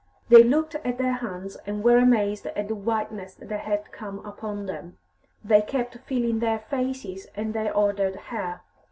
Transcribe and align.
They 0.29 0.41
looked 0.41 0.73
at 0.73 0.97
their 0.97 1.13
hands, 1.13 1.57
and 1.67 1.83
were 1.83 1.99
amazed 1.99 2.47
at 2.47 2.67
the 2.67 2.73
whiteness 2.73 3.35
that 3.35 3.51
had 3.65 3.91
come 3.91 4.17
upon 4.25 4.65
them; 4.65 4.97
they 5.45 5.61
kept 5.61 5.99
feeling 6.07 6.39
their 6.39 6.57
faces 6.57 7.27
and 7.35 7.53
their 7.53 7.71
ordered 7.71 8.15
hair. 8.15 8.61